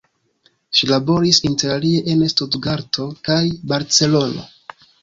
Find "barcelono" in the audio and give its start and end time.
3.75-4.53